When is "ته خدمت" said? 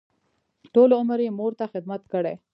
1.59-2.01